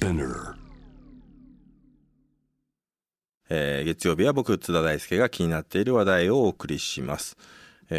[0.00, 0.54] Spinner
[3.50, 7.36] えー月曜日は僕津田大輔が気になっている話題をお送りします。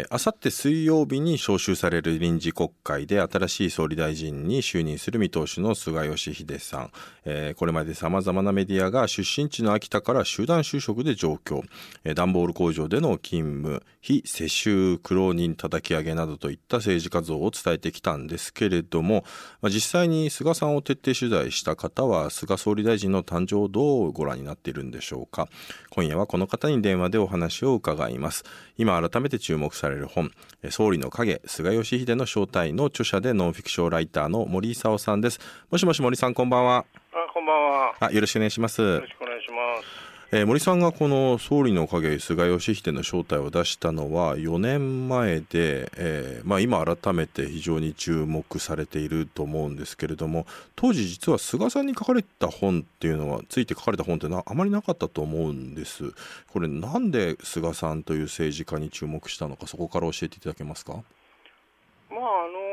[0.08, 6.90] あさって水曜日に召集される臨時国会で新しい総理大臣に就任する見通しの菅義偉さん、
[7.26, 11.62] えーこれまでさまざまなメディアが出身地の秋田から集団就職で上京、
[12.04, 19.24] えー段ボール工場での勤務非世襲苦労人叩き上げなどといった政治活動を伝えてきたんですけれども、
[19.60, 25.48] まあ、実際に菅さんを徹底取材した方は菅総理大臣の誕生をどうご覧になっているんでしょうか。
[25.90, 28.44] 今夜はこの方に電話でお話を伺います。
[28.78, 30.30] 今改めて注目される本
[30.62, 35.40] え総理の影菅義偉の正体の著者でノンフィクションライターの森勲さんです
[35.70, 37.94] もしもし森さんこんばんはあ、こんばんは。
[37.98, 40.01] あよろしくお願いしますよろしくお願いします。
[40.34, 56.14] えー森さんがこの総理の影菅義偉の正体を出したのは4年前で、えーまあ、今改めて非常に注目されていると思うんですけれども当時実は菅さんに書かれた本っていうのはついて書かれた本ってなあまりなかったと思うんです。
[56.50, 60.94] これなんで菅さんという政治家に注目したのかそこから教えていただけますか？
[60.94, 62.71] まああの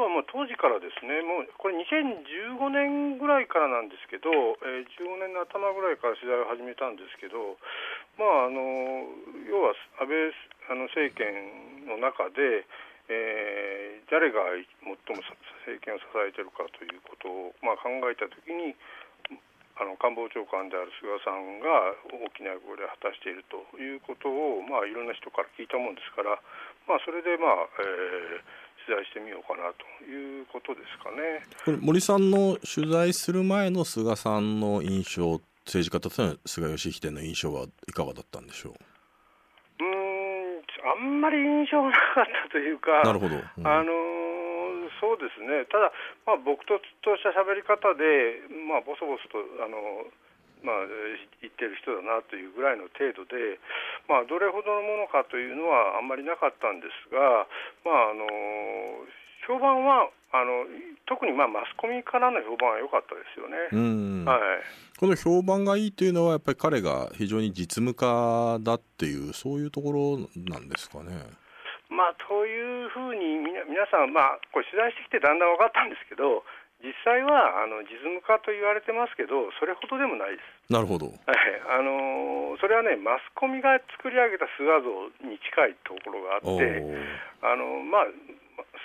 [0.00, 4.30] はもう当時からですね、もうこれ2015年ぐらいからなんですけど、
[4.64, 7.60] えー15年の頭ぐらいから取材を始めたんですけど、
[8.16, 9.06] まああの
[9.48, 10.32] 要は安倍
[10.68, 12.64] あの政権の中で、
[13.08, 14.42] えー誰が
[14.82, 15.22] 最も
[15.62, 18.74] 政権を支えているかということを、まあ、考えたときに、
[19.78, 26.42] あの官房長官である菅さんが大きな役割を果たしているということを、まあ、いろんな人から聞いたもんですから、
[26.90, 31.44] まあ、それで、まあえー取材してみようかなということですかね。
[31.64, 38.72] これ森さんの取材する前の菅さんの印象政治家としての菅義偉の印象はいかがだったんでしょう？
[38.72, 43.66] うーんあんまり印象がなかったというか、なるほど、うん。
[43.66, 44.30] あのー
[45.00, 45.92] そうですね、ただ、
[46.26, 48.36] まあ、僕ととした喋り方で、
[48.68, 50.04] まあ、ボソボソと、あの
[50.62, 50.86] まあ、
[51.40, 53.60] 言ってる人だなというぐらいの程度で、
[54.08, 57.48] まあ、どれほどのものかというのはあんまりなかったんですが、
[57.84, 58.26] まああの
[59.48, 60.68] 評判はあの
[61.06, 63.56] 特にまあマスコミからの評判は良かったですよね。
[63.72, 64.38] うんはい
[65.00, 71.24] この評判がいいというのはやっぱり彼が非常に実務家だっていうそういうところなんですかね。
[71.88, 76.44] まあ、というふうに皆さん、まあ、これ取材してきてだんだん分かったんですけど
[76.80, 80.72] 実際はあの実務家と言われてますけどそれほどでもないです。
[80.72, 81.12] なるほど。
[81.12, 81.16] はい
[81.68, 84.90] あのーそれはねマスコミが作り上げた菅像
[85.24, 86.92] に近いところがあおってー
[87.40, 88.10] あの、まあ、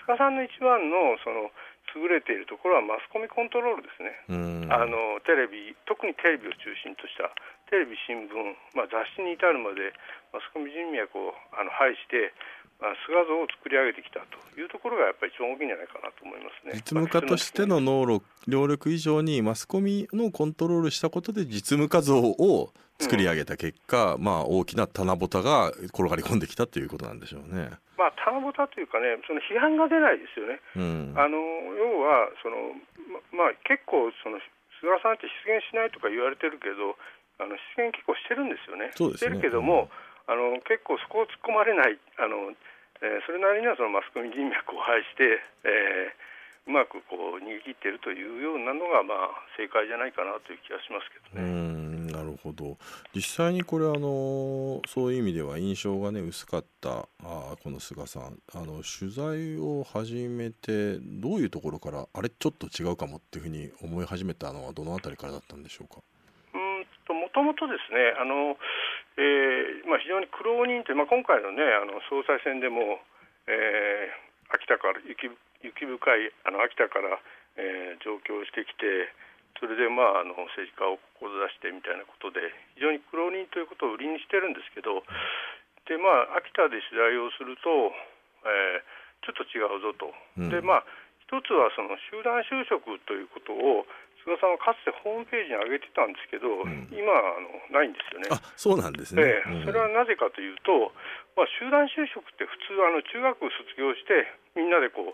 [0.05, 1.51] 菅さんの一番のその
[1.97, 4.15] 優れているところはマスコミコントロールですね。
[4.29, 7.29] うんあのテレビ特にテレビを中心とした
[7.69, 8.33] テレビ、新聞、
[8.77, 9.93] まあ、雑誌に至るまで
[10.29, 12.33] マスコミ人脈をあの排して、
[12.79, 16.73] まあ、菅像を作り上げてきたというところがやっぱり一番大きいんじゃないかなと思いますね。
[16.75, 27.71] 実務家としての能力能力以上にマスコミのコントロールしたことで実務家像を作り上げた結果、まあ大きな棚ぼたが転がり込んできたということなんでしょうね。
[27.97, 30.59] まあ、棚ぼたというかね、その批判が出ないですよね。
[30.75, 31.13] うん。
[31.15, 32.75] あの要はその、
[33.31, 34.39] ままあ、結構その、
[34.79, 36.95] 菅さんって出現しないとか言われてるけど、
[37.39, 38.91] あの出現結構してるんですよね。
[38.95, 39.89] そうですねしてるけども、
[40.27, 42.51] あの結構そこを突っ込まれない、あの
[43.01, 46.25] えーそれなりにはそのマスコミ人脈を排して、えー
[46.67, 51.45] うまくこう逃げ切っているというようなのが、まあ、正解じゃないかなという気がしますけうどね。
[51.45, 52.75] んなるほど。
[53.13, 58.41] 実際にこれあのそういう意味では印象がね薄かったあーこの菅さん。
[58.49, 66.01] あの取材を始めてどういうところからあれちょっと違うかもっていうふうに思い始めたのはどのあたりからだったんでしょうか？
[66.55, 68.57] うーんともともとですね、あの
[69.17, 72.99] えーまあ、非常に苦労人という、まあ、今回の,、ね、あの総裁選でも、
[73.47, 75.25] えー秋田から雪
[75.65, 77.17] 雪深いあの秋田から、
[77.57, 79.09] えー上京してきて、
[79.57, 85.01] それで、まあ、あの政治家を志してみたいなことで、非常に苦労人ということを売りにしてるんですけど、
[85.89, 87.91] でまあ、秋田で取材をすると、
[88.45, 88.85] えー
[89.25, 90.13] ちょっと違うぞと。
[90.37, 90.85] うんでまあ
[91.25, 93.87] 一つはその集団就職ということを
[94.25, 96.89] 菅さんはかつてホームページに上げてたんですけど、ん。
[96.89, 98.27] 今あのないんですよね。
[98.33, 99.63] あそうなんですね、ええ。
[99.63, 100.89] それはなぜかというと、
[101.37, 104.25] まあ、集団就職って普通あの中学卒業して
[104.57, 105.13] みんなでこ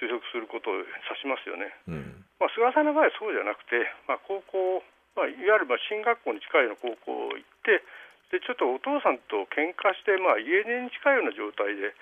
[0.00, 0.88] 就職することを指
[1.20, 1.68] しますよね。
[1.86, 2.24] うん。
[2.40, 3.76] まあ、菅さんの場合はそうじゃなくて、
[4.08, 4.80] まあ、高校、
[5.12, 7.84] まあ、いわゆるまあ進学校に近いような高校行って
[8.32, 11.92] でちょっとお父さんと喧嘩して、まあ、家出に近いような状態で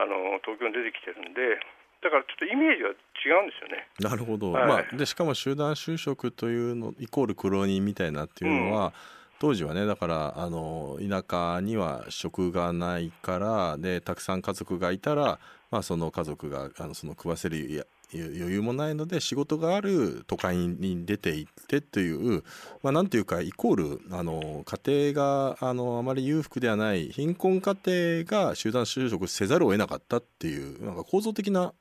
[0.00, 1.60] あの東京に出てきてるんで
[2.02, 2.92] だからちょっとイメージが違
[3.40, 3.88] うんですよね。
[3.98, 4.66] なるほど、はい。
[4.68, 8.92] まあ、でしかも集団就職というのイコール苦労人みたいなっていうのは、
[9.38, 15.38] 当時はねだからあの田舎には職がないからでたくさん家族がいたら、
[15.70, 22.42] まあ、その家族があのその食わせる余裕もないので仕事がある都会に出て行ってという
[22.82, 31.72] まあなんていうかイコールあの家庭があのあまり裕福ではない貧困家庭が集団就職せざるを得なかったっていうなんか構造的な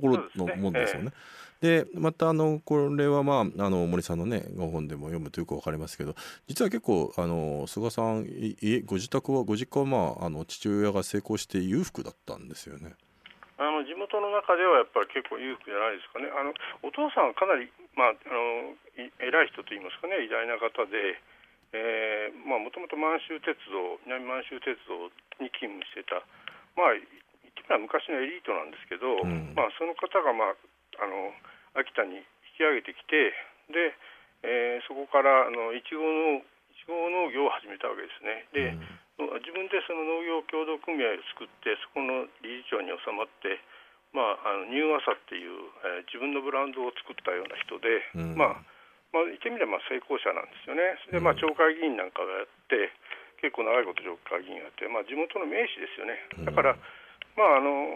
[0.00, 1.12] ころのもんですよね。
[1.60, 6.14] でまたあのこれはまああの森さんのねご本でも読むとよく分かりますけど
[6.46, 8.28] 実は結構あの菅さん
[8.84, 12.92] ご自宅はご実家はまああの父親が成功して裕福だったんですよね。
[13.56, 16.52] あの地元の中ではやっぱり結構裕福じゃないですかね、あの
[16.84, 18.76] お父さんはかなり、まあ、あの
[19.16, 21.16] 偉い人といいますかね、偉大な方で、
[22.44, 25.08] もともと満州鉄道、南満州鉄道
[25.40, 26.20] に勤務してた、
[26.76, 27.00] まあ、言
[27.56, 30.60] ってみれば昔のエリートなんですけど、うん、まあ、その方が、まあ、
[31.00, 31.32] あの
[31.80, 32.20] 秋田に
[32.52, 33.32] 引き上げてきて、
[33.72, 33.96] で
[34.44, 36.44] えー、そこからあのいちごのい
[36.76, 38.46] ちご農業を始めたわけですね。
[38.52, 43.56] で、うん自分でその農業協同組合を作ってそこの理事長に収まって、
[44.12, 45.56] まあ、あのニューアサっていう、
[46.04, 48.60] えー、自分のブランドを作ったような人で、うん、まあ
[49.16, 51.00] まあ、言ってみれば成功者なんですよね。
[51.08, 52.92] で、まあ、町会議員なんかがやって
[53.40, 56.20] 結構長いこと町会議員やって、まあ、地元の名士ですよね。
[56.44, 56.76] だから、
[57.36, 57.86] まあ、あの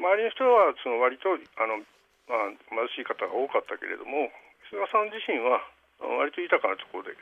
[0.00, 1.28] 周りの人はその割と
[1.60, 1.84] あの、
[2.26, 4.32] まあ、貧しい方が多かったけれども
[4.72, 5.60] 菅さん自身は
[6.00, 7.16] 割と豊かなところで、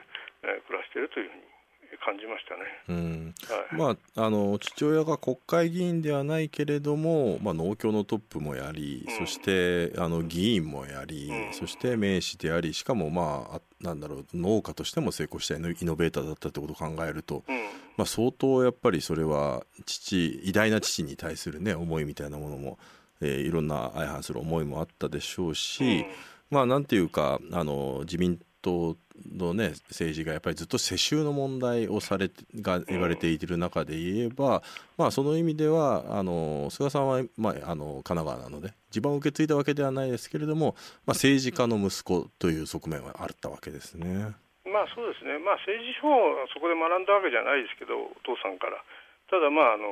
[0.47, 2.63] えー、暮らしているというふうに感じましたね。
[2.89, 3.26] うん、
[3.73, 17.57] まあ、あの父親が国会議員ではないけれども、まあ、農協のトップもやり、うん、そしてあの議員もやり、うん、そして名士でありしかも、まあ、なんだろう農家としても成功したイノベーターだったってことを考えると、うん、
[17.97, 22.79] まあ、相当やっぱりそれは父偉大な父に対する、ね、思いみたいなものも、
[23.21, 26.05] えー、いろんな相反する思いもあったでしょうし、
[26.51, 28.97] まあなんていうかあの自民党
[29.35, 32.31] のね政治がやっぱりずっと世襲の問題をされ
[32.61, 34.63] が言われている中で言えば、
[34.97, 40.75] まあその意味ではあの菅さんは、まあ、あの神奈川なので地盤を受け継いだわけではないですけれども、
[41.07, 44.35] まあ、政治家の息子という側面はあったわけですね。
[44.67, 48.83] まあそうですね、まあ、政治書をそこで学んだわけじゃないですけどお父さんから。
[49.31, 49.87] ただ、まああの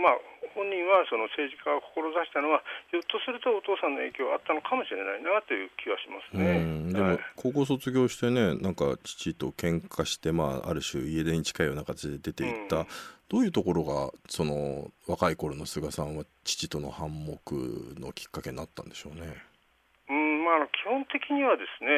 [0.00, 0.18] まあ、
[0.54, 6.92] 本人はその政治家を志したのはひょっとするとお父さんの影響があったのかもしれないなという気はしますね。
[6.92, 12.86] でも、高校卒業してねなんか父と喧嘩して、まあ、ある種家出に近いような形で出ていった、うん、
[13.28, 17.36] どういうところがその若い頃の菅さんは父との反目
[18.00, 19.28] のきっかけになったんでしょうね。
[20.08, 21.90] うんまあ、基本的にはですね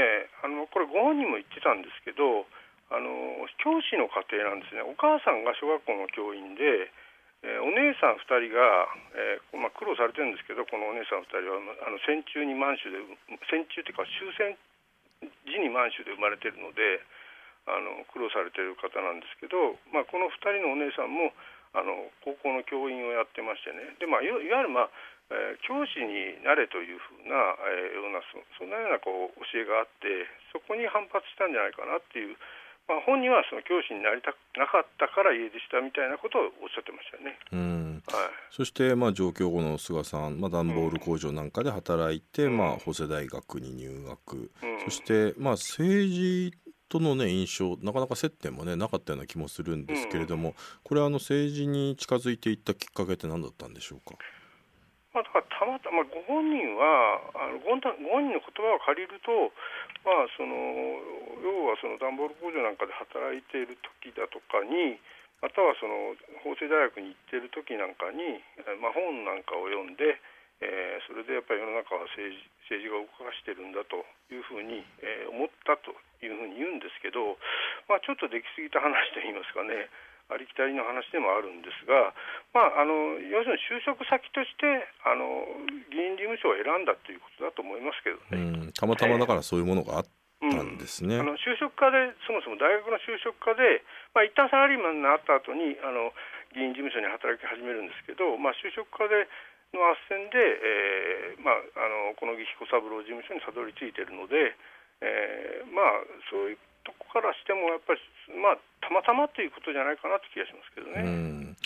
[0.45, 2.45] あのこれご本人も言ってたんですけど
[2.93, 4.85] あの教師の家庭なんですね。
[4.85, 6.93] お母さんが小学校の教員で、
[7.43, 8.87] えー、お姉さん2人が、
[9.17, 13.03] えーまあ、苦労されてるんですけどこのお姉さん2人はあの戦中に満州で
[13.51, 14.55] 戦中というか終戦
[15.49, 17.03] 時に満州で生まれてるので
[17.67, 21.35] あの苦労されてる方なんですけど、まあ、この2人のお姉さんも
[21.73, 23.97] あの高校の教員をやってましてね。
[23.97, 24.91] で、まあ、いわゆる、まあ
[25.33, 32.37] え、教師になれというふうな、え、ようなそそんなようなこう教えがあってそこに反発したんじゃないかなっていう
[32.89, 37.39] まあ、本人はその教師になりたくなかったから家出したみたいなことをおっしゃってましたよね。
[37.53, 38.03] うん。
[38.07, 46.53] はい、そしてまあ上京後の菅さん、まあ、段ボール工場なんかで働いて、うん、まあ、法政大学に入学、うん、そしてまあ政治
[46.89, 54.19] との、ね、印象なかなか接点も、ね、なかったような気もするんですけれども、うん、これはあの政治に近づいていったきっかけって何だったんでしょうか？
[55.15, 59.53] まあ、だからたまたま、ご本人はあのご本人の言葉を借りると、
[60.03, 60.55] まあ、その
[61.43, 64.99] 要はその段ボール工場なんかで働いている時だとかに
[65.43, 66.15] またはその
[66.47, 68.43] 法政大学に行っている時なんかに、
[68.79, 70.19] まあ、本なんかを読んで、
[70.63, 72.39] えー、それでやっぱり世の中は政治
[72.71, 75.91] 政治が動かしてるんだというふうに、えー、思ったと
[76.23, 77.39] いうふうに言うんですけど、
[77.91, 79.91] まあ、ちょっとできすぎた話といいますかね。
[80.33, 82.17] ありきたりの話でもあるんですが、
[82.57, 85.47] まあ、あの要するに就職先としてあの
[85.93, 88.73] 議員事務所を選んだということだと思いますけどね。
[88.73, 91.17] たまたまだからそういうものがあったんですね。
[91.17, 93.85] うん、あの就職課でそもそも大学の就職課で、
[94.17, 96.11] まあ、一旦サラリーマンになった後にあの
[96.57, 99.29] 議員事務所に働き始めるんですけど、まあ、就職課で
[99.73, 104.53] の斡旋で、えーまあ、あのこの木彦三郎事務所にたどり着いているので、
[105.01, 108.01] えー、まあそういうとこからしてもやっぱり
[108.41, 111.57] まあたまたまということじゃないかなって気がしますけどね。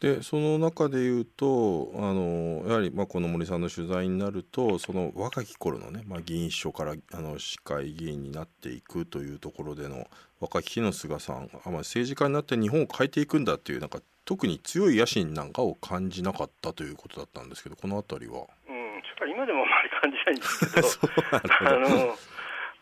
[0.00, 10.06] でその中で言うとあのやはりまあこの森さんの取材になるとその若き頃のね、まあ、議員秘書からあの市会議員になっていくというところでの
[10.38, 18.40] 若き日の菅さんあ、まあ、政治家になって日本を変えていくんだっていうなんか特に強い野心なんかを感じなかったということだったんですけどこの辺りは。
[18.68, 22.18] うん、今でもあまり感じないんですけど あの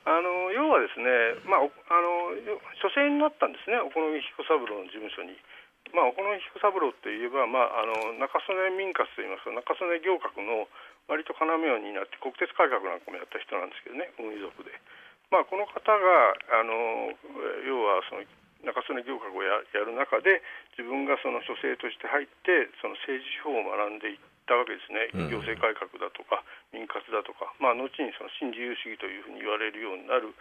[0.05, 2.37] あの要はですね、まあ、あの
[2.77, 5.33] 書生になったんですね、小此木彦三郎の事務所に。
[5.93, 6.29] まあ、小此
[6.61, 10.69] 木彦三郎といえば、まあ、あの中曽根民活といいますか、中曽根行革の
[11.09, 14.73] 割と要を担って、国鉄改革なんかもやった人なんですけどね、運輸族で。
[15.33, 17.11] まあ、この方があの
[17.65, 18.29] 要はその
[18.63, 20.45] 中曽根行革をややる中で
[20.77, 30.35] 自分がその書生として入ってその政治手法を学んでいってたわけですね、行政改革だとか民活だとか、まあ、後にその新自由主義というふうに言われるようになる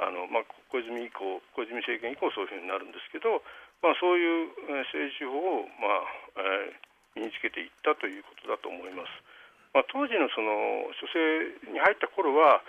[0.00, 3.44] あの、まあ、小泉以降小泉政権以降そういうふうになるんですけど、
[3.84, 4.52] まあ、そういう
[4.88, 6.06] 政治手法を、ま
[6.40, 9.10] あえー、身につけていったということだと思います。
[9.72, 10.52] まあ、当時のその
[11.00, 12.60] 書生に入った頃は、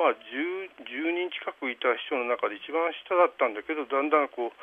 [0.00, 4.56] まあ10、10, 人近くいた秘書の中で一番下だったんだけどだんだんこう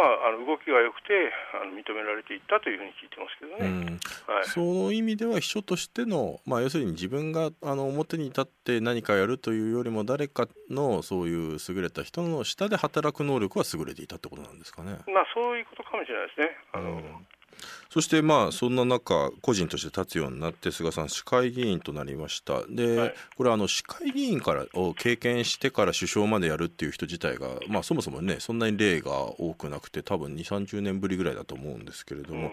[0.00, 14.92] まあ、あの動きが良くてあの認められていったというふうに聞いてますけどね、はい、その意味では秘書としての、まあ、要するに自分があの表に立って何かやるというよりも誰かのそういう優れた人の下で働く能力は優れていたってことなんですかね。
[15.12, 16.48] まあ、そういうことかもしれないですね。
[16.72, 17.26] あの、うん
[17.88, 22.62] そしてまあそんな中個人として立つようになって菅さん市会議員となりました。
[22.68, 32.52] で、はい、これあの市会議員からを経験してから首相までやるっていう人自体が、まあ、そもそもねそんなに例が多くなくて多分2 3 0年ぶりぐらいだと思うんですけれども、うん、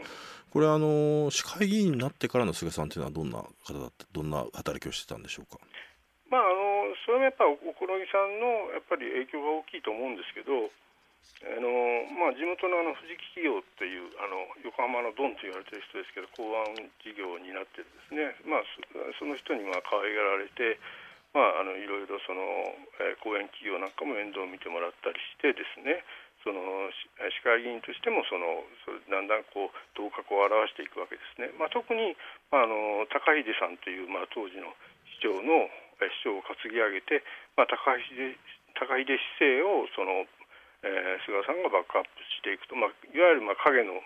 [0.51, 5.59] これあの市会議員になってからの菅さんというのはどんな方だったどんな働きをしてたんでしょうか？
[6.29, 10.67] まあ、あのそれもやっぱり小此木さんのやっぱり影響が大きいと思うんですけど
[11.45, 11.69] あの
[12.17, 18.65] まあ、地元のあの富士企業っていうあの横浜のドンと言われてる人ですけど港湾事業になってるですね、まあ、
[19.21, 20.81] その人にまあ可愛がられて、
[21.37, 22.41] まあ、あのいろいろその、
[23.05, 26.01] えー、公園企業なんかも面倒を見てもらったりしてですね
[26.41, 26.89] その
[27.29, 32.17] 市会議員としてもそのそれだんだんこう頭角を現していくわけですね、まあ、特に、
[32.49, 34.73] まあ、あの高秀さんという、まあ、当時の
[35.21, 35.69] 市長の
[36.01, 37.21] 市長を担ぎ上げて、
[37.53, 38.33] まあ、高秀
[38.77, 40.29] 高秀市政をその
[40.83, 43.97] えー、菅さんがバックアップしていくと、まあ、いわゆるまあ影の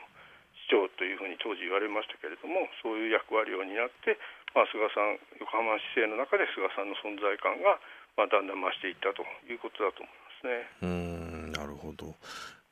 [0.67, 4.15] 市長というふうに当時言われましたけれどもそういう役割を担って、
[4.55, 7.75] まあ、菅さん横浜市政の中で菅さんの存在感が、
[8.15, 10.51] まあ、だんだん増していったということだと思いますね。
[10.81, 12.15] うんなるほど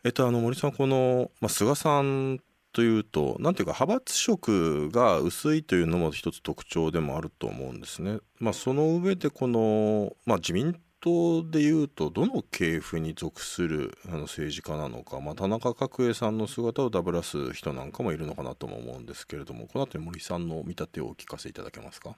[0.05, 2.39] えっと、あの森さん、この、まあ、菅さん
[2.71, 8.19] というと、なんていうか、派閥色が薄いというのも一つ特徴でもあると思うんですね。
[8.39, 22.15] まあ、その上で、この、まあ、自民党でいうとどの系譜に属するあの政治家なのか、まあ、田中角栄さんの姿をダブらす人なんかもいるのかなとも思うんですけれどもこの辺り森さんの見立てをお聞かせいただけますか？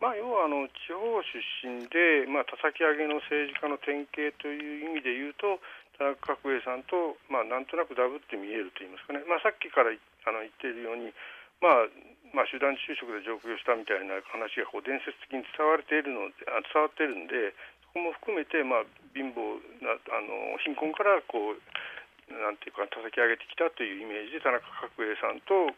[0.00, 5.58] まあ、要はあの地方出身で、まあ、たたき上げの政治家の典型という意味で言うと
[5.96, 11.10] 田中角栄さんと、まあ、なんとなくダブって見えると言いますかね、まあ、さっきからあの言っているように、
[11.62, 11.88] まあ
[12.34, 16.50] まあ、集団就職で上京したみたいな話がこう伝説的に伝われているの伝
[16.82, 17.54] わってるんで
[17.94, 21.62] そこも含めて、まあ、貧乏なあの貧困からこう
[22.26, 25.70] なんていうか叩き上げてきたというイメージで田中角栄さんと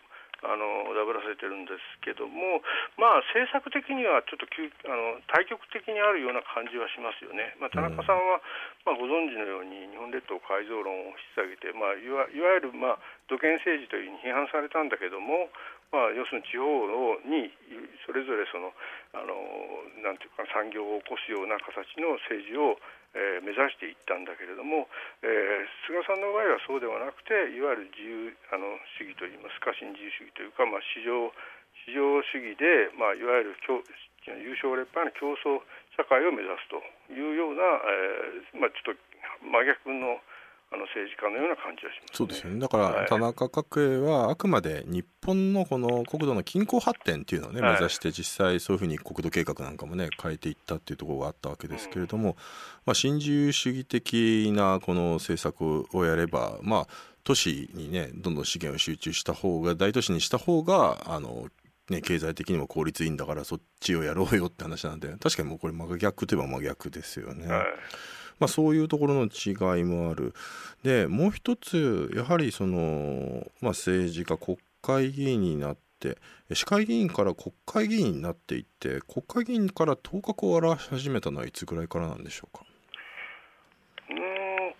[0.44, 2.60] あのダブらせてるんですけども、
[3.00, 4.48] まあ、政策的にはちょっと
[4.84, 8.44] あの対極的にあるような感じはしますよね、まあ、田中さんは、
[8.84, 15.48] まあ、ご存知のように日本列島改造論を引っ提げて、まあ、いわいわゆる、まあ、土建政治というふうに批判されたんだけども、
[15.94, 16.66] まあ、要するに地方
[17.24, 17.50] に
[18.04, 18.74] それぞれその
[19.14, 19.32] あの
[20.02, 22.76] なんていうか産業を起こすような形の政治を、
[23.14, 24.90] えー、目指していったんだけれども、
[25.22, 31.30] えー、菅さんの場合はそうではなくていわゆる自由あの主義といいますか新自由主義というか、まあ、市場
[31.86, 32.02] 市場
[32.34, 33.56] 主義で、まあ、いわゆる
[34.26, 35.62] 優勝劣敗の競争
[35.94, 36.82] 社会を目指すと
[37.14, 39.06] いうような、えーまあ、ちょっと
[39.38, 40.18] 真逆の
[40.72, 42.58] あの政治家のような感じはします、ね、そうですよね。
[42.58, 52.36] だから田中角栄はあくまで日本のこの国土の均衡発展っていうのをね、目指して実際そういうふうに国土計画なんかもね変えていったっていうところがあったわけですけれども、うん、
[52.86, 56.86] まあ、新自由主義的なこの政策をやればまあ
[57.22, 61.46] 都市にねどんどん資源を集中した方が大都市にした方があの
[61.88, 67.46] ね、経済的にも効率いいんだからそっちをやろうよって話なんで確かにもうこれ真逆といえば真逆ですよね。
[67.46, 67.66] はい
[68.38, 70.34] まあ、そういうところの違いもある。
[70.82, 76.18] でもう一つやはりその、まあ、政治家国会議員になって
[76.52, 82.64] 市会議員から国会議員になっていって国会議員から頭角を現し始めたのはいつぐらいからなんでしょうか？
[84.10, 84.16] うん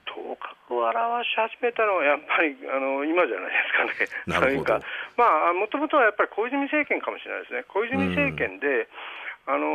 [0.05, 0.37] 頭
[0.69, 0.97] 角を現
[1.27, 3.51] し始めたのはやっぱりあの今じゃない
[3.97, 4.41] ですかね。
[4.41, 4.75] なるほど
[5.17, 7.65] まあもともとはやっぱり小泉政権かもしれないですね。
[7.67, 8.87] 小泉政権で、うん
[9.47, 9.67] あの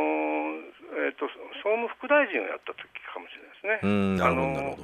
[0.92, 1.24] えーと、
[1.64, 4.20] 総務副大臣をやった時かもしれないですね。
[4.20, 4.76] あの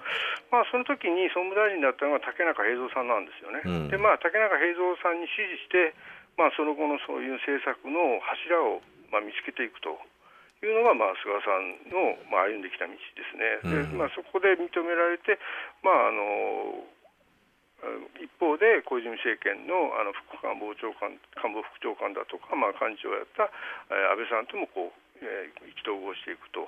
[0.48, 3.60] まあ、その時に総務大臣だったのが竹中平蔵さんなんですよね。
[3.64, 5.92] うん、でまあ、竹中平蔵さんに指示して、
[6.40, 8.80] まあ、その後のそういう政策の柱を、
[9.12, 10.00] まあ、見つけていくと。
[10.58, 12.98] いうのが、まあ、菅さんの、まあ、歩んできた道で
[13.62, 15.38] すね、でまあ、そこで認められて、
[15.86, 16.82] まあ、あの
[18.18, 23.46] 一方で小泉政権のあの副官房長官官房副長官だとか、まあ、幹事長をやった、
[23.90, 26.66] えー、安倍さんともこう、えー、意気投合していくと。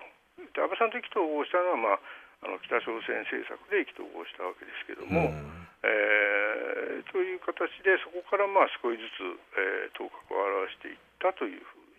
[0.55, 9.27] で安倍さんと意気投合したのは、まあ、あの北朝鮮政策で意気投合したわけですけども、うん、えー、という形でそこからまあ少しずつ、
[9.59, 11.91] えー、頭角を現していったというふう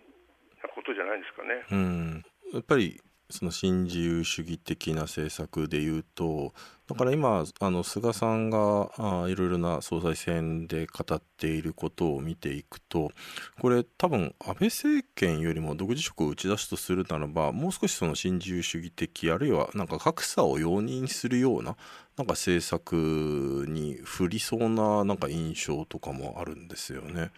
[0.64, 1.68] なことじゃないですかね。
[1.68, 2.24] うん。
[2.56, 2.96] やっぱり
[3.32, 6.54] その新自由主義的な政策でいうと
[6.88, 13.12] だから今あの菅さんがあいろいろな総裁選で語っていることを見ていくと
[13.60, 21.78] これ多分安倍政権よりも独自色を打ち出すとするならばもう少しその新自由主義的あるいはなんか格差を容認するような
[22.18, 27.32] なんか政策に振りそうななんか印象とかもあるんですよね。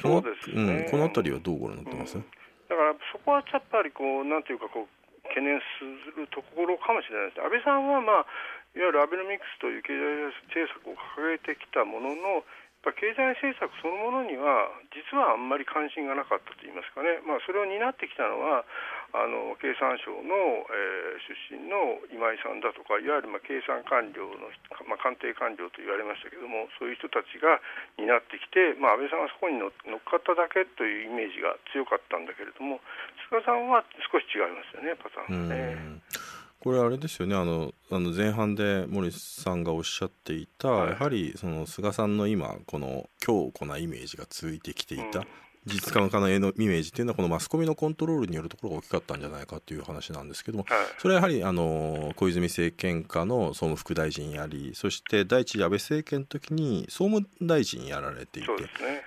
[0.00, 5.84] そうですね、うん、この辺りはどうご覧になってます、うん、だからそこはやっぱりこうなんていうかこう懸念す
[6.18, 7.42] るところかもしれないです。
[7.42, 8.26] 安倍さんは、まあ、
[8.74, 12.44] いわゆるアベノミクスという経済政策を掲げてきたものの、
[12.92, 18.68] 経済政策そのものには実はあんまり関心がなかったといいますかね、まあ、それを担ってきたのは
[19.16, 24.52] あの経産省の、えー、出身の今井さんだとかいわゆるまあ経産官僚の、
[24.84, 27.62] まあ、官邸官僚と言われましたけどもそういう人たちが
[27.96, 29.72] 担ってきて、まあ、安倍さんはそこに乗っ
[30.04, 32.84] かっただけというイメージが強かったんだけれども
[33.30, 35.94] 菅さんは少し違いますよねパターンがね。
[36.64, 37.36] これあれですよね。
[37.36, 45.26] あのあの前半で森さんがおっしゃっていた、はい、やはりその菅さんの今この強固なイメージが続いてきていた、
[45.66, 50.66] うん実感化の絵のイメージっていうのはこのマスコミのコントロールによるところが大きかったんじゃないかという話なんですけども、
[50.98, 58.48] それはやはりあの小泉政権下の総務副大臣やりそして第一次安倍政権の時に総務大臣やられていて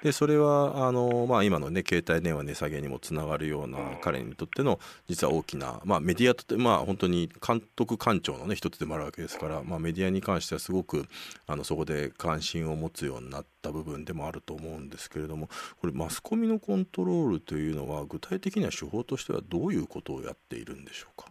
[0.04, 11.06] でそれはあの、まあ、今の、ね、携帯電話値下げにもつながるような彼にとっての実は大きな、まあ、メディアとって、まあ、本当に監督官庁の、ね、一つでもあるわけですから、まあ、メディアに関してはすごく
[11.46, 21.28] あのそこで関心を持つようになった部分でもあると思うんですけれどもこれマスコミのコントロールというのは具体的には手法としてはどういうことをやっているんでしょうか？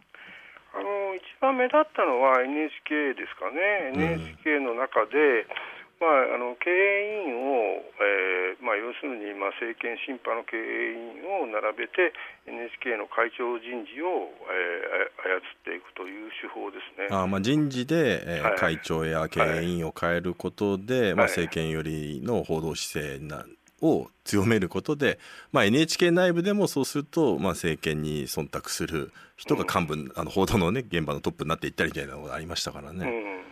[0.77, 5.47] あの一番目立ったのは NHK ですかね、うん、NHK の中で、
[5.99, 12.13] まあ、あの経営委員を、えーまあ、要するに、まあ、政権審判の経営委員を並べて
[12.45, 17.09] NHK の会長人事を、えー、操っていくという手法ですね。
[17.09, 23.45] あ、まあ、人事で、えー、はい、会長や経営委員を変えることで、はい、まあ、政権よりの報道姿勢な
[23.81, 25.19] を強めることで、
[25.51, 33.05] まあ、NHK 内部でもそうすると、まあ、政権に忖度する人が幹部、うん、あの報道の、ね、現場のトップになっていったりみたいなのがありましたからね。
[33.05, 33.46] うん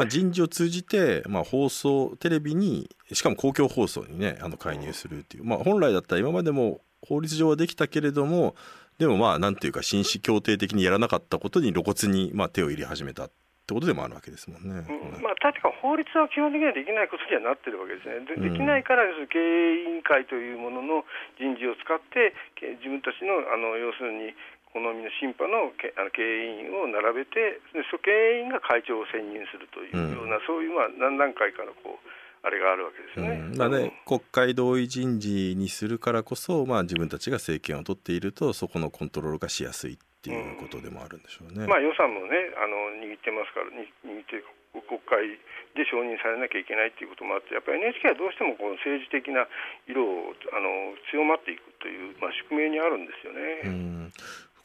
[0.00, 8.54] まあ、人事を通じて、まあ、放送テレビにしかも公共放送にねあの介入するっていう、まあ、本来だったら今までも法律上はできたけれども
[8.96, 14.84] でもまあなんていうか紳士協定的にやらなかったことに露骨にまあ手を入れ始めたってことでもあるわけですもんね。
[14.88, 18.24] うん、まあ、確か法律は基本的にはできないことにはなってるわけですね。
[18.24, 21.04] でできないから経営委員会というものの
[21.38, 22.34] 人事を使って
[22.80, 24.32] 自分たちのあの要するに
[24.72, 32.10] 好みの審判のあの経営委員を並べてでそ経営委員が会長を選任するというような、うん、そういうまあ何段階かのこう
[32.42, 33.36] あれがあるわけですよね。
[33.36, 41.66] うん、まあね、国会同意人事にするからこそ、まあ、自分たちが政権を取っているとそこのコントロールがしやすいっていうことでもあるんでしょうね。
[41.66, 44.40] まあ、予算もねあの握ってますから握って
[44.72, 45.36] 国会
[45.74, 49.44] で承認されなきゃいけないということもあってやっぱり NHK はどうしてもこの政治的な
[49.84, 53.68] 色をあの強まっていくという、まあ、宿命にあるんですよね。
[53.68, 54.00] うん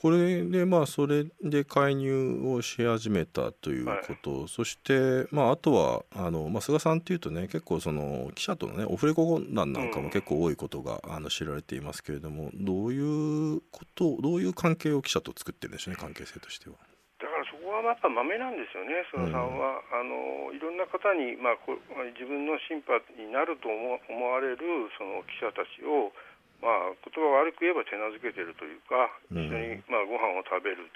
[0.01, 16.75] これでまあそれで介入をし始めたということ、はい、そしてまああとはあの、まあ、菅さんっていうとね結構その記者とのねオフレコ談なんかも結構多いことが、あの知られていますけれどもどういうことどういう関係を記者と作ってるんでしょうね関係性としては。
[17.17, 21.73] だからそこはやっぱまめなんですよね、菅さんは、うん、あのいろんな方に、まあ、こ
[22.13, 26.11] 自分の審判になると思われるその記者たちを
[26.61, 30.87] まあ、言葉悪く言えば手なずけてるというか、一緒に、まあ、ご飯を食べる。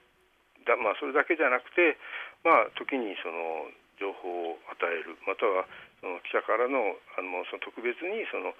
[0.66, 1.98] だ、まあ、それだけじゃなくて、
[2.44, 5.20] まあ、時にその情報を与える。
[5.28, 5.68] または
[6.00, 8.56] その記者からのあのその特別にその、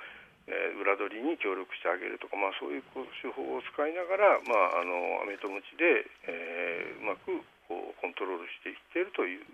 [0.52, 2.84] えー、裏取りに協力してあげるとか、まあ、そういう
[3.24, 7.40] 手法を使いながら、まあ、あのアメとムチで、えー、うまく
[7.72, 9.48] こうコントロールしていっているという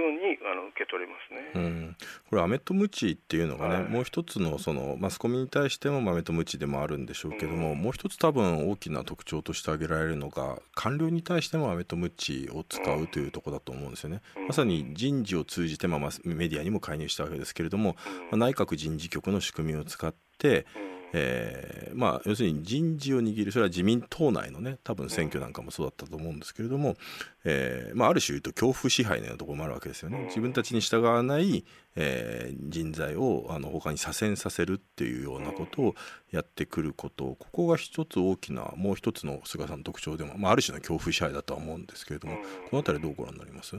[0.00, 1.50] ようにあの受け取れますね。
[1.54, 1.96] うん。
[2.30, 14.22] これアメとムチっていうのがね、はい、もう一つのそのマスコミに対してもアメとムチでもあるんでしょうけども、うん、もう一つ多分大きな特徴として挙げられるのが官僚に対してもアメとムチを使うというところだと思うんですよね。
[14.36, 17.96] うん、まさに人事を通じて、まあ、メディアにも介入したわけですけれども、
[18.30, 20.66] まあ、内閣人事局の仕組みを使って、
[21.12, 26.96] えー、まあ、要するに人事を握るそれは自民党内のね多分選挙なんかもそうだったと思うんですけれども、
[27.44, 30.24] えーまあ、ある種言うと恐怖支配のようなところもあるわけですよね。
[30.26, 31.64] 自分たちに従わない、
[31.94, 35.94] えー、人材をあの他に左遷させるっていうようなことを
[36.32, 43.76] やってくることここが一つ大きなもう一つの菅さんの特徴でも、まあ、ある種の恐怖支配だとは思うんですけれども、この辺りどうご覧になります？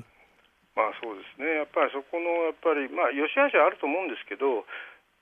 [0.76, 4.62] まあそうですね、やっぱりそこのやっぱり、まあ、良し悪しはあると思うんですけど、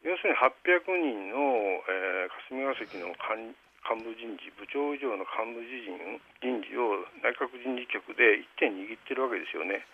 [0.05, 5.93] 要するに800人の、えー、霞が関の幹幹部人事、部長以上の幹部人
[6.41, 9.85] 人事を内閣人事局で一点握ってるわけですよね。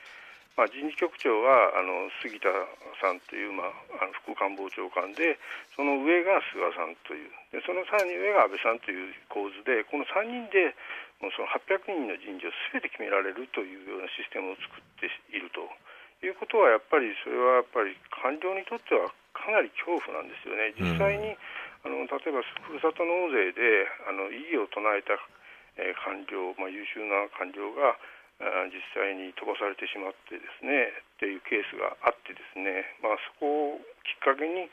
[0.56, 2.52] まあ、人事局長はあの杉田
[3.00, 5.39] さんという、まあ、あの副官房長官で、
[5.76, 10.76] その上が菅さんという、でそのさらに上が安倍さんという構図で、この3人で
[11.24, 15.67] もうその800人の人事をすべて決められるというようなシステムを作っていると
[16.24, 19.12] いうことは、やっぱりそれはやっぱり官僚にとっては
[19.42, 20.74] かなり恐怖なんですよね。
[20.78, 21.36] 実際に、
[21.84, 25.18] あの例えばふるさと納税であの異議を唱えた、
[25.82, 27.98] えー、官僚、まあ、優秀な官僚が
[28.74, 34.66] 実際に飛ばされてしまってですねっていうケースがあってですね、まあ、そこをきっかけに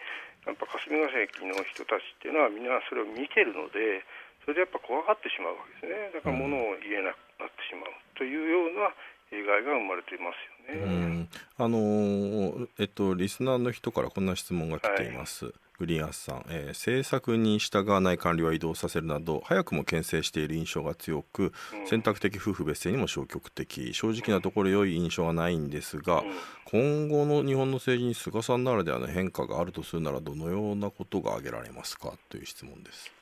[0.48, 4.04] やっぱ霞が関の人たちっていうのはみんなそれを見てるので
[4.48, 6.08] それでやっぱ怖がってしまうわけですね。
[6.16, 8.96] だから物を言えなくなってしまうというような
[9.28, 11.28] 弊害が生まれていますよね。
[11.56, 15.46] あのえっとリスナーの人からこんな質問が来ています。
[15.46, 15.54] はい。
[15.78, 23.94] グリーンアスさん、えー、政策に従わない管理は移動させるなど早くも牽制している印象が強く、うん、選択的夫婦別姓にも消極的。
[23.94, 26.32] 正直なところ良い印象はないんですが、うん、
[26.64, 33.12] 今後の日本の政治に菅さんならではの変化があるとするならどのようなことが挙げられますかという質問です。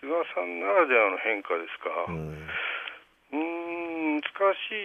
[0.00, 2.12] 菅さんならではの変化ですか？
[2.12, 2.48] うん
[3.30, 4.26] 難し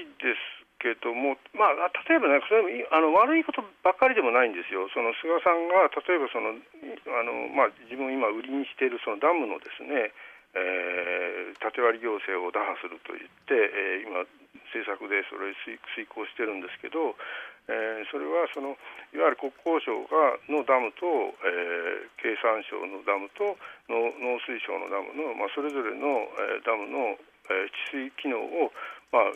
[0.03, 10.11] いですけども、まあ、例えばね、それあの悪いことばっかりでもないんですよ、その菅さんが例えばそのあの、まあ、自分今、売りにしているそのダムのですね、
[10.55, 14.25] えー、縦割り行政を打破すると言って、えー、今、
[14.73, 15.53] 政策でそれ
[15.93, 17.13] 遂行してるんですけど、
[17.69, 18.73] えー、それはその
[19.13, 21.05] いわゆる国交省がのダムと、
[21.45, 23.57] えー、経産省のダムと
[23.89, 28.73] 農水省のダムの、まあ、それぞれの、えー、ダムの、えー、治水機能を、
[29.13, 29.29] まあ、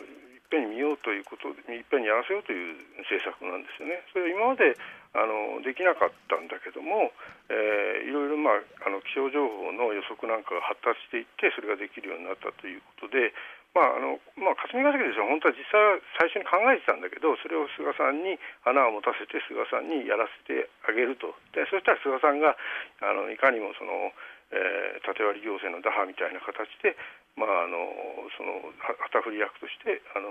[0.54, 4.06] ぺんに見ようということでいっぺんにやらせようという政策なんですよね。
[4.14, 4.78] それは今まで
[5.18, 7.10] あのできなかったんだけども、
[7.50, 13.34] えー、いろいろ、まあ、あの気象情報の予測なんかが発達していってそれができるようになったということで、
[13.74, 22.54] まああのまあ、霞が関ですよ本当は実際は最初に考えてたんだけどそれを菅さんに穴を持たせて菅さんにやらせてあげるとでそしたら菅さんが
[23.02, 24.14] あのいかにもその、
[24.54, 26.94] えー、縦割り行政の打破みたいな形で
[27.34, 27.90] まあ、あの
[28.38, 28.70] その
[29.10, 30.30] 旗振り役としてあの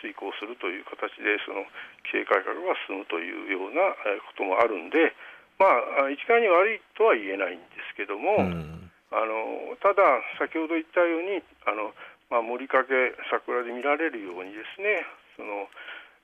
[0.00, 1.68] 遂行するという形でその
[2.08, 3.92] 規制改革が進むというような
[4.24, 5.12] こともあるんで、
[5.60, 5.68] ま
[6.00, 10.00] あ、一概に悪いとは言えないんですけども、うん、あのただ、
[10.40, 11.92] 先ほど言ったようにあの、
[12.32, 15.04] まあ、森かけ桜で見られるようにですね
[15.36, 15.68] その、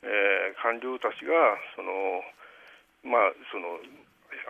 [0.01, 2.25] えー、官僚たちがその、
[3.05, 3.77] まあ、その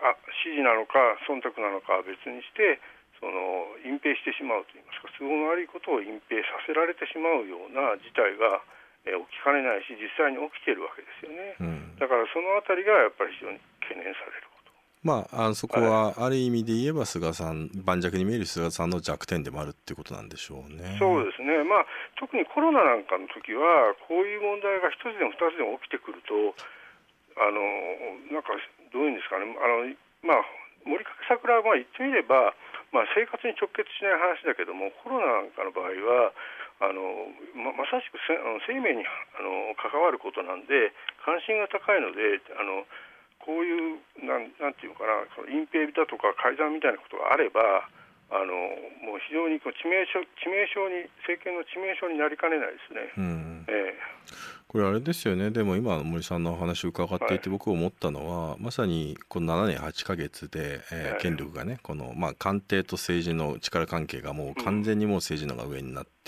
[0.07, 0.15] あ
[0.47, 2.79] 指示なのか忖度なのかは別にして
[3.21, 8.65] その隠蔽してしまうといいますか都合の悪いことを隠蔽させられてしまうような事態が、
[9.05, 14.73] えー、起きかねないし実際に起きてるわけですよね、うん、だからそのあたりがやっぱり非常に懸念されること。
[15.01, 20.97] まあ、あそこはある意味で言えば菅さん盤石に見える菅さんの弱点でもあるっていうことなんでしょうね。
[21.01, 21.87] そうですね、まあ、
[22.21, 26.53] 特にコロナなんかの時はこういう問題が一つでも二つでも起きてくると
[27.41, 27.61] あの
[28.33, 28.53] なんか
[28.93, 29.49] どういうんですかね。
[29.57, 29.89] あの、
[30.21, 30.45] まあ、
[30.85, 32.53] 森かけ桜はまあ言ってみれば
[32.91, 36.35] まあ、生活に直結しない話だけどもコロナなんかの場合は
[36.83, 38.35] あのままさしくせ
[38.67, 39.05] 生命に
[39.37, 40.91] あの関わることなんで
[41.23, 42.89] 関心が高いのであの
[43.45, 47.87] こういうなんなんていうかなその隠蔽だとか改ざんみたいなことがあれば
[48.31, 48.55] あの
[49.03, 53.13] もう非常にこう致命傷致命傷に政権の致命傷になりかねないですね。
[53.19, 53.95] うんええ。
[54.69, 55.51] これあれですよね。
[55.51, 66.20] でも今森さんのお話を伺っていて僕思ったのは、はい、まさにこの7年8か月で、えー、権力がねこの、まあ、官邸と政治の力関係がもう完全にもう政治のが上になって、うん、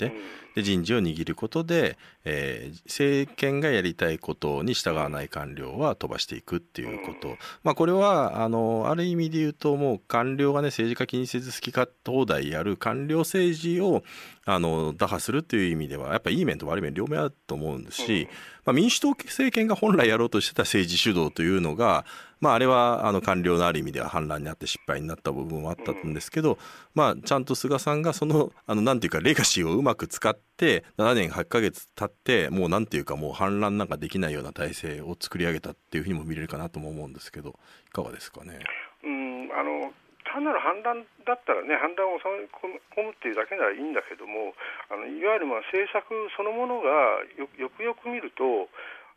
[0.55, 14.03] で人事を握ることで、えー、政権がやりたいことに従わない官僚は飛ばしていくっていうこと、うん、まあ、これはあのある意味で言うともう官僚がね政治家気にせず好き勝手やる官僚政治を
[14.45, 18.27] あの打破するっていう意味ではやっぱいい面と悪い面両面あると思うんですし、
[18.65, 22.05] まあ、民主党政権が本来やろうとしてた政治主導というのが、
[22.41, 26.57] まあ、あれはあの官僚のある意味では反乱にあって失敗になった部分はあったんですけど、
[26.93, 38.59] まあ、ちゃんと菅さんがそのあのなんていうかレガシーをうまく使って7年8か月経ってもうなんていうかもう反乱なんかできないような体制を作り上げたっていうふうにも見れるかなとも思うんですけどいかがですかね？
[39.05, 39.93] うんあの
[40.27, 44.53] 単なる反乱だったらね反乱を収め込むっていうだけならいいんだけども
[44.91, 48.69] あのいわゆるまあ政策そのものがよよくよく見ると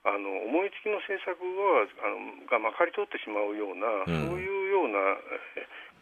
[0.06, 5.18] あの思いつきの政策はあのがまかり通ってしまうような、うん、そういうような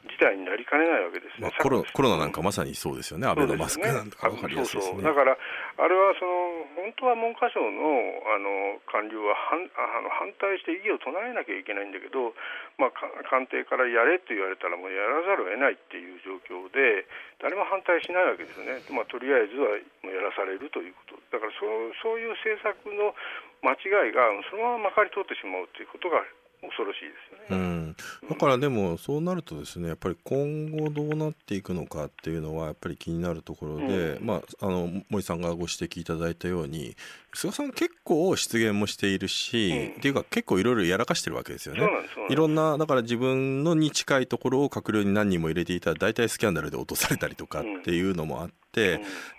[0.05, 5.03] 事態になりかねないわけですね、まあ、コロコロナなんかまさにそうですよね、安倍のマスクなんか分かりやすいですね。
[5.03, 12.37] だからあれはその本当は文科省のあの官僚は反あの反対して異議を唱えなきゃいけないんだけど、
[12.77, 12.95] まあ、
[13.29, 17.09] 官邸からやれと言われたらもうやらざるを得ないっていう状況で
[17.41, 21.19] 誰も反対しないわけですよね、まあ、とりあえずはもうやらされるということ。
[21.33, 23.17] だからそうそういう政策の
[23.65, 26.21] 間違いがそのまままかり通ってしまうということが
[26.69, 27.11] 恐ろしいで
[27.49, 27.97] すよね、うん、
[28.29, 36.97] だからでもそうなるとですねやっぱり今後どうなっていくのかっていうのはやっぱり気になるところで、うん、まあ、あの森さんがご指摘いただいたように
[37.33, 41.89] 菅さん結構失言もしているし、うん、っていうか結構いろいろやらかしてるわけですよね。
[42.31, 48.55] いろんなだから自分のに近いところを閣僚に何人も入れていたら大体スキャンダルで落とされたりとかっていうのもあって。、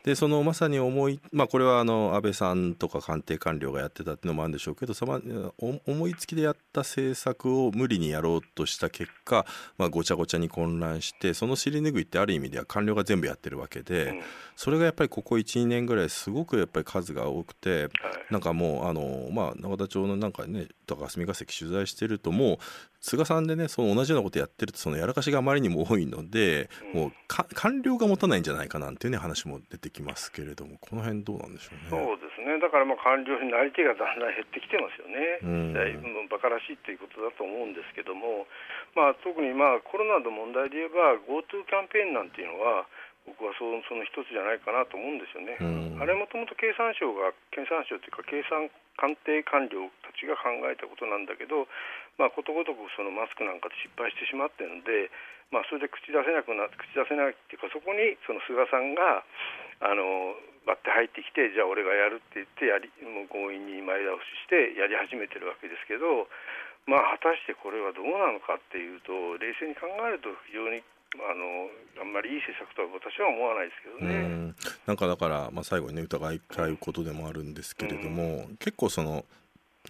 [0.03, 5.53] でそのまさに思い、まあ、これはあの安倍さんとか官邸官僚がやってたっていうのもあるんでしょうけどその
[5.87, 9.45] 思いつきでやった政策を無理にやろうとした結果、
[9.77, 14.21] まあ、ごちゃごちゃに混乱してその尻拭いってある意味では官僚が全部やってるわけで、
[14.55, 17.89] それがやっぱりここ12年ぐらいすごくやっぱり数が多くて、
[18.29, 22.57] なんかもうあの、まあ、永田町のなんかね高霞が関取材してるともう
[23.01, 31.89] 菅さんでねその同じようなことやってるとそのやらかしがあまりにも多いので、もう官僚が持たないんじゃないかなんていうね話も出てきますけれどもこの辺どうなんでしょうね。
[31.89, 32.57] そうですね。
[32.59, 35.73] だからまあ官僚になり手がだんだん減ってきてますよね、うん、
[36.29, 38.49] バカらしいということだと思うんですけども、
[38.97, 42.89] まあ、特にまあコロナの問題で言えば GoTo キャンペーンなんていうのは
[43.25, 45.57] 僕はそその一つじゃないかなと思うんですよね。
[45.57, 51.67] うん、あれもともと経産省が経産省というか経産官邸官僚たちが考えたことなんだけど、
[52.15, 55.11] まあ、ことごとくそのマスクなんかで失敗してしまってるので、
[55.51, 59.25] まあ、それで口出せなくなって口出せないっていうかそこにその菅さんが
[59.83, 66.25] あの割って入ってきてじゃあ俺がやるって言ってやりもう強引に前倒ししてやり始めてるわけですけど、
[66.87, 70.81] まあ、果たしてこれはどうなのかっていうと冷静に考えると非常に
[71.23, 74.53] あのあんまりいい政策とは私は思わないですけどね。
[74.85, 79.25] なんかだから、まあ、最後にね疑いたいことでもあるんですけれども、うん、結構その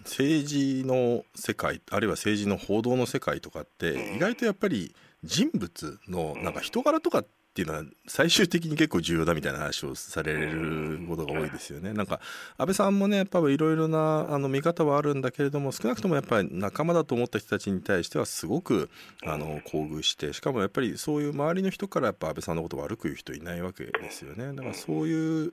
[0.00, 7.24] 政治の世界あるいは政治の報道の世界とかって意外とやっぱり人物のなんか人柄とか
[7.56, 11.94] っていうのは最終的に結構重要だみたいな話をされることが多いですよね。
[11.94, 12.20] なんか
[12.58, 18.90] 安倍さんもねやっぱりいろいろなあの見方はあるんだけれども少なくともやっぱり仲間だと思った人たちに対してはすごく
[19.24, 24.54] あの厚遇してしかもやっぱりそういう周りの人からやっぱ安倍さんのことを悪く言う人いないわけですよね。
[24.54, 25.52] だからそういう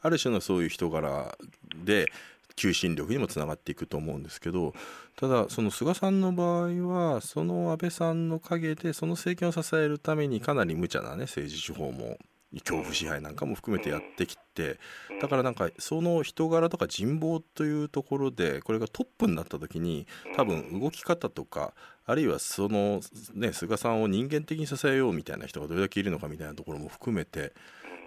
[0.00, 1.36] ある種のそういう人柄
[1.84, 2.06] で
[2.54, 4.74] 求心力にもつながっていくと思うんですけど
[5.16, 12.18] ただその菅さんの場合はその安倍さんの陰でその政権を支えるためにかなり無茶なね政治手法も
[12.60, 14.78] 恐怖支配なんかも含めてやってきて
[15.20, 21.72] だからなんかその人柄とか人望というところでこれがトップになった時に多分動き方とか
[22.04, 23.00] あるいはその
[23.34, 27.54] ね菅さんを人間的に支えようみたいな人がどれだけいるのかみたいなところも含めて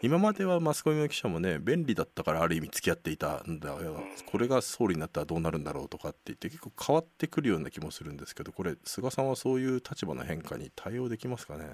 [0.02, 11.66] 今まではマスコミの記者もね便利だったからある意味付き合っていたんだよこれが総理になったらどうなるんだろうとかって言って結構変わってくるような気もするんですけどこれ菅さんはそういう立場の変化に対応できますかね？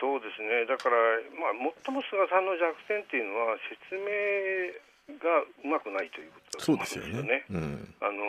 [0.00, 0.62] そうですね。
[0.66, 0.96] だから、
[1.34, 4.70] まあ、最も菅さんの弱点というのは説明
[5.16, 7.10] がうまくないということだと思うんですよね。
[7.10, 7.44] うよね。
[7.48, 8.28] うん、あの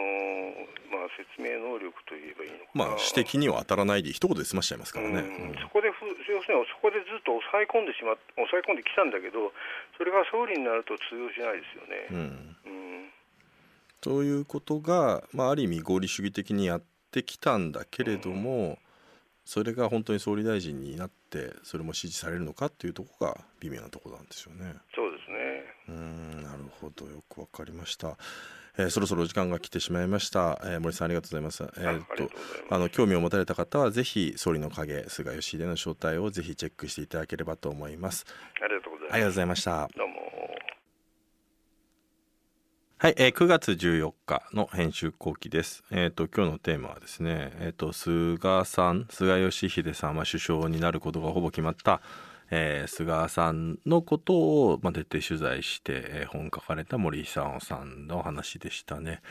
[0.90, 2.72] まあ、説明能力といえばいいのか。
[2.74, 5.20] まあ、指摘には当たらないで一言で済ましちゃいますからね。
[5.20, 5.94] うん、そこで要
[6.42, 9.52] するにそこでずっと抑え込んでしま抑え込んできたんだけど
[9.98, 12.08] それが総理になると通用しないですよね。
[12.12, 12.56] うん。
[14.02, 18.80] ということが、まあ、ある意味合理主義的にやってきたんだけれども、
[19.50, 24.76] それが本当に総理大臣になってそれも支持されるのかっていうところが微妙なところなんですよね。
[24.94, 25.38] そうですね
[25.88, 28.16] うんなるほどよくわかりました。
[28.78, 31.64] えー、そろそろ時間が来てしまいました、えー、森さんありがとうございます。
[31.64, 32.30] えー、っと
[32.70, 38.28] あの興味を持たれた方はぜひ総理の影菅義偉の正体をぜひチェックしていただければと思います。
[38.62, 39.14] ありがとうございます。
[39.14, 40.09] ありがとうございました。
[43.02, 45.86] はい、えー、9月14日の編集後期です。
[45.90, 52.02] えっ、ー、と今日のテーマはですね、えっ、ー、と菅さん、菅義偉さんは首相になることがほぼ決まった、
[52.52, 59.22] えー、菅さんのことを、まあ、徹底取材して、えー、本書かれた森久夫さんの話でしたね。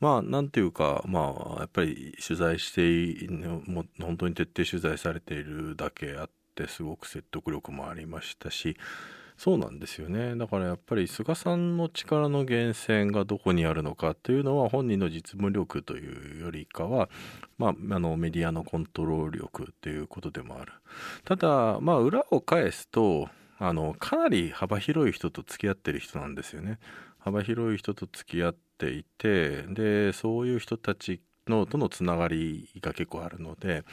[0.00, 3.28] まあなんていうかまあやっぱり取材して
[3.66, 8.78] も本当に徹底取材されているだけあってすごく説得力もありましたし
[9.40, 10.36] そうなんですよね。
[10.36, 17.08] だからやっぱり菅さんの力の源泉がどこにあるのかというのは本人の実務力というよりかは、
[17.56, 20.72] まあ、あのメディアのコントロール力ということでもある。
[21.24, 26.78] ただまあ裏を返すとあのかなり幅広い人と付き合ってる人なんですよね。
[27.18, 33.84] 幅広い人と付き合っていてでそういう人たちのとのつながりが結構あるので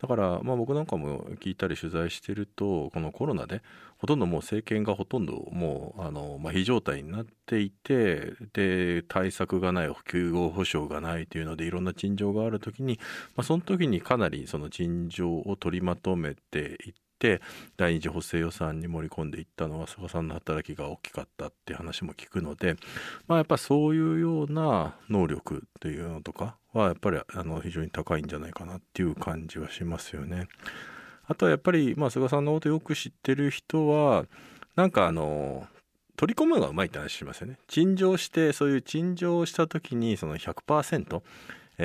[0.00, 3.62] だからまあ僕なんかも聞いたり取材してるとこのコロナで
[3.98, 12.98] ほとんどもう政権がほとんどもうあの、まあ、非常態になっていてで対策がない救護保障がないというのでいろんな陳情がある時に、
[13.36, 17.40] まあ、その時にかなりその陳情を取りまとめていって
[17.76, 22.74] 第二次補正予算に盛り込んでいったのは菅さんの働きが大きかったっていう話も聞くので、
[23.28, 30.48] まあ、やっぱそういうような能力っていうのとかはやっぱりあの非常に高いんじゃないかなっていう感じはしますよね。
[31.26, 34.26] あとはやっぱり、まあ、菅さんのことよく知ってる人は
[34.74, 35.66] なんかあの
[36.16, 37.58] 取り込むのがうまいって話しますよね。
[37.68, 41.22] 陳情してそういう陳情をした時にその100%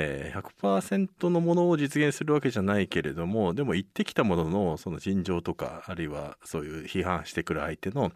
[0.00, 0.42] えー、
[0.80, 8.12] 100%のものを実現するわけじゃないけれどもでも言ってきたもののその尋常とかあるいはそういう批判してくる相手の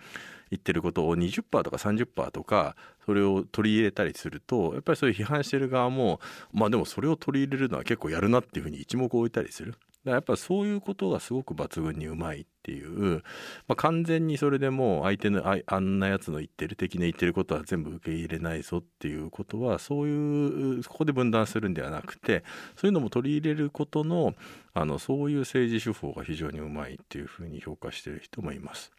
[0.51, 6.21] 言ってることを20%とか30%とかそれを取り入れたりするとやっぱりそういう批判してる側も
[6.53, 9.75] まあでもそれを取り入れるのは結構やるなっていうふうに一目置いたりする。
[10.05, 13.23] やっぱそういうことがすごく抜群にうまいっていう、
[13.69, 22.43] まあ、完全にそれでもう相手のあんなやつの言ってる敵の言ってることは全部受け入れないぞっていうことはそういうここで分断するんではなくて
[22.77, 24.35] そういうのも取り入れることの
[24.75, 28.91] あのそういう政治手法が非常にうまいっていうふうに評価してる人もいます。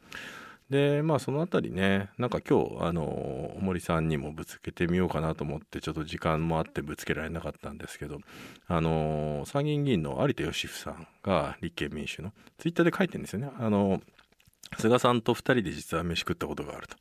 [0.70, 8.20] でまあその辺りねなんか今日あの森さんにもぶつけてみようかなと思ってちょっと時間もあってぶつけられなかったんですけど
[8.68, 13.52] あの参議院議員の有田芳生さんが立憲民主のツイッターで書いてるんですよね。
[13.60, 14.02] あの
[14.80, 16.98] 菅さんと2人で実は飯食ったことがあると。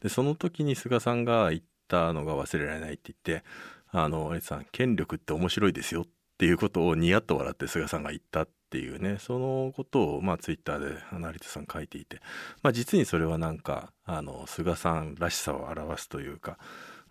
[0.00, 3.44] でその時に菅さんが言ったのが忘れられないって言って
[3.92, 6.04] 「あの有田さん権力って面白いですよ」っ
[6.38, 12.20] ていうことをニヤッと笑って菅さんが言ったってていうねそのことをまあツイッターで成田さん書いていて、
[12.62, 16.56] まあ、実にそれはなんかあの菅さんらしさを表すというか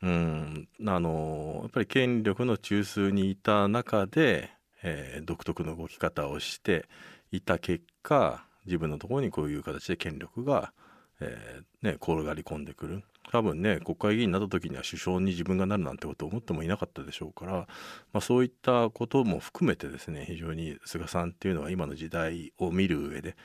[0.01, 4.49] うんあのやっぱり権力の中枢にいた中で、
[4.83, 6.87] えー、独特の動き方をして
[7.31, 10.71] いた結果自分のところにこういう形で権力が、
[11.19, 13.03] えーね、転がり込んでくる。
[13.31, 17.67] 多分ね国会議員になった時には首相に自分がなるなんてことを思ってもいなかったでしょうから、ま
[18.13, 23.35] あ、そういったことも含めてですね非常に菅さんっていうのは今の時代を見る上で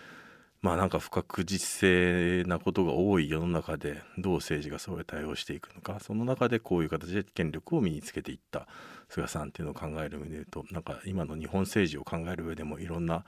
[0.62, 8.66] まあなんか不確実性なことが多い世の中でどう政治がそれ対応していくのかその中でこういう形で権力を身につけていった
[9.10, 13.26] 菅さんっていうのを考える上で言うとなんか今の日本政治を考える上でもいろんな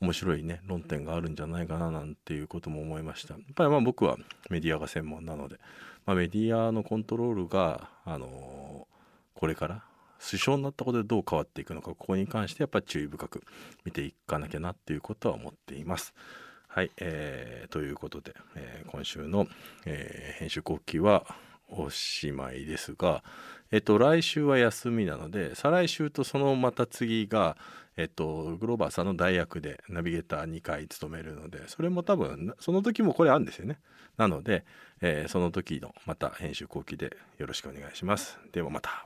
[0.00, 3.34] 面白いね論点があるんじゃないかななんていうことも思いました。
[3.34, 4.16] やっぱりまあ僕は
[4.48, 5.58] メディアが専門なので
[6.08, 8.88] まあ、メディアのコントロールが、あの
[9.34, 9.84] これから
[10.18, 13.44] 首相になったことでどう変わっていくのかここに関してやっぱり注意深く
[13.84, 16.14] 見ていかなきゃなっていうことは思っています。
[16.66, 19.48] はい、えー、ということで、えー、今週の、
[19.84, 21.26] えー、編集後期は
[21.68, 23.22] おしまいですが、
[23.70, 27.58] えっと、来週は休みなので再来週とそのまた次が、
[27.98, 33.80] えっと、グローバーさんの代役でナビゲーター2回務めるのでそれも多分その時もこれあるんですよね。
[34.16, 34.64] なので、
[35.00, 38.38] えー、その時のまた編集後期でよろしくお願いします。
[38.52, 39.04] ではまた。